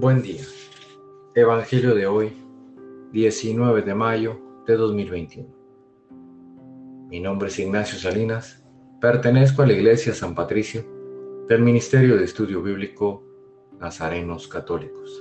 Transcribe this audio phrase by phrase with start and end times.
[0.00, 0.44] Buen día.
[1.34, 2.32] Evangelio de hoy,
[3.10, 5.48] 19 de mayo de 2021.
[7.08, 8.64] Mi nombre es Ignacio Salinas,
[9.00, 10.84] pertenezco a la Iglesia San Patricio
[11.48, 13.24] del Ministerio de Estudio Bíblico
[13.80, 15.20] Nazarenos Católicos.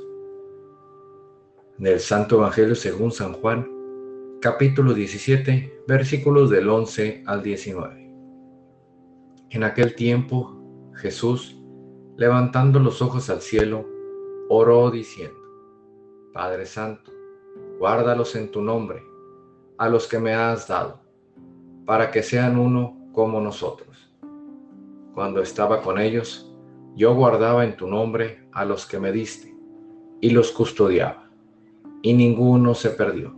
[1.80, 3.68] Del Santo Evangelio según San Juan,
[4.42, 8.14] capítulo 17, versículos del 11 al 19.
[9.50, 11.60] En aquel tiempo, Jesús,
[12.16, 13.97] levantando los ojos al cielo,
[14.50, 15.38] oró diciendo,
[16.34, 17.12] Padre Santo,
[17.80, 19.04] guárdalos en tu nombre,
[19.78, 21.00] a los que me has dado,
[21.86, 24.14] para que sean uno como nosotros.
[25.14, 26.54] Cuando estaba con ellos,
[26.96, 29.56] yo guardaba en tu nombre a los que me diste,
[30.22, 31.30] y los custodiaba,
[32.02, 33.36] y ninguno se perdió,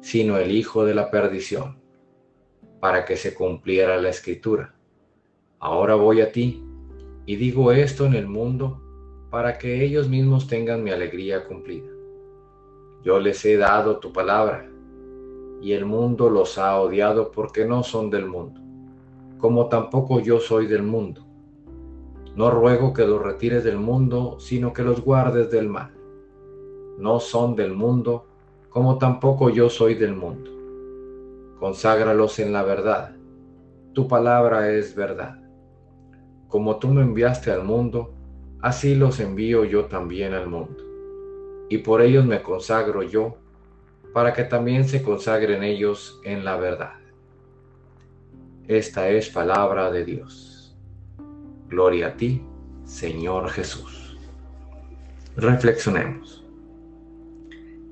[0.00, 1.78] sino el Hijo de la perdición,
[2.80, 4.74] para que se cumpliera la escritura.
[5.58, 6.64] Ahora voy a ti,
[7.26, 8.80] y digo esto en el mundo,
[9.30, 11.90] para que ellos mismos tengan mi alegría cumplida.
[13.02, 14.68] Yo les he dado tu palabra,
[15.60, 18.60] y el mundo los ha odiado porque no son del mundo,
[19.38, 21.24] como tampoco yo soy del mundo.
[22.34, 25.92] No ruego que los retires del mundo, sino que los guardes del mal.
[26.96, 28.26] No son del mundo,
[28.68, 30.50] como tampoco yo soy del mundo.
[31.58, 33.16] Conságralos en la verdad.
[33.92, 35.40] Tu palabra es verdad.
[36.46, 38.14] Como tú me enviaste al mundo,
[38.60, 40.84] así los envío yo también al mundo.
[41.68, 43.36] Y por ellos me consagro yo,
[44.12, 46.94] para que también se consagren ellos en la verdad.
[48.66, 50.76] Esta es palabra de Dios.
[51.68, 52.42] Gloria a ti,
[52.84, 54.18] Señor Jesús.
[55.36, 56.44] Reflexionemos.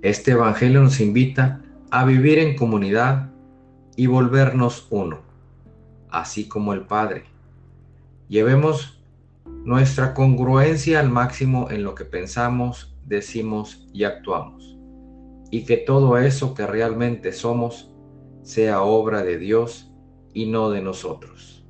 [0.02, 3.30] Este Evangelio nos invita a vivir en comunidad
[3.96, 5.20] y volvernos uno,
[6.10, 7.24] así como el Padre.
[8.28, 8.95] Llevemos
[9.64, 14.78] nuestra congruencia al máximo en lo que pensamos, decimos y actuamos,
[15.50, 17.90] y que todo eso que realmente somos
[18.42, 19.92] sea obra de Dios
[20.32, 21.64] y no de nosotros.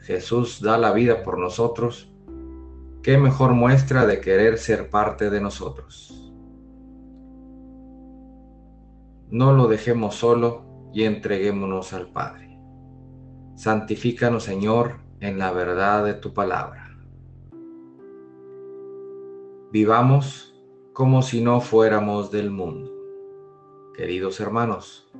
[0.00, 2.12] Jesús da la vida por nosotros,
[3.02, 6.32] qué mejor muestra de querer ser parte de nosotros.
[9.30, 12.58] No lo dejemos solo y entreguémonos al Padre.
[13.56, 16.83] Santifícanos, Señor, en la verdad de tu palabra.
[19.74, 20.54] Vivamos
[20.92, 22.92] como si no fuéramos del mundo.
[23.96, 25.12] Queridos hermanos,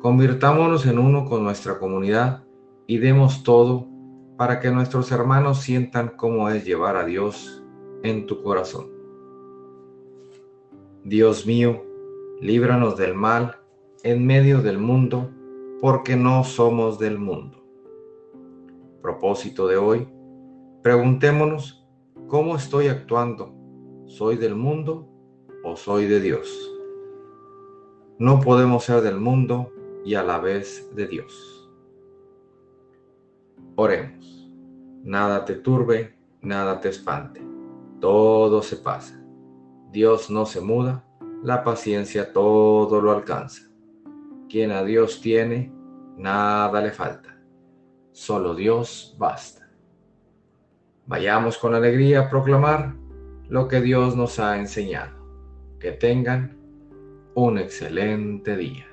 [0.00, 2.44] convirtámonos en uno con nuestra comunidad
[2.86, 3.88] y demos todo
[4.38, 7.64] para que nuestros hermanos sientan cómo es llevar a Dios
[8.04, 8.92] en tu corazón.
[11.02, 11.84] Dios mío,
[12.40, 13.56] líbranos del mal
[14.04, 15.32] en medio del mundo,
[15.80, 17.60] porque no somos del mundo.
[19.02, 20.08] Propósito de hoy,
[20.80, 21.84] preguntémonos
[22.28, 23.58] cómo estoy actuando
[24.10, 25.08] ¿Soy del mundo
[25.62, 26.76] o soy de Dios?
[28.18, 29.72] No podemos ser del mundo
[30.04, 31.70] y a la vez de Dios.
[33.76, 34.50] Oremos.
[35.04, 37.40] Nada te turbe, nada te espante.
[38.00, 39.24] Todo se pasa.
[39.92, 41.04] Dios no se muda,
[41.44, 43.70] la paciencia todo lo alcanza.
[44.48, 45.72] Quien a Dios tiene,
[46.16, 47.40] nada le falta.
[48.10, 49.70] Solo Dios basta.
[51.06, 52.98] Vayamos con alegría a proclamar
[53.50, 55.10] lo que Dios nos ha enseñado.
[55.80, 56.56] Que tengan
[57.34, 58.86] un excelente día.